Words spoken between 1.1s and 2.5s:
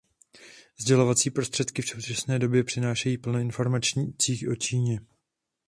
prostředky v současné